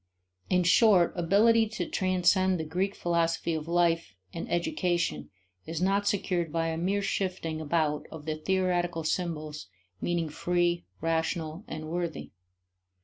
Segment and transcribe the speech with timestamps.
[0.49, 5.29] In short, ability to transcend the Greek philosophy of life and education
[5.67, 9.67] is not secured by a mere shifting about of the theoretical symbols
[10.01, 12.31] meaning free, rational, and worthy.